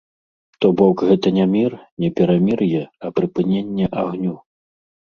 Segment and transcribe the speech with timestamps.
[0.63, 1.71] То бок, гэта не мір,
[2.05, 4.39] не перамір'е, а прыпыненне агню.